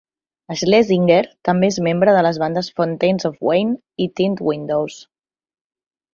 [0.59, 1.19] Schlesinger
[1.49, 4.99] també és membre de les bandes Fountains of Wayne i Tint Windows.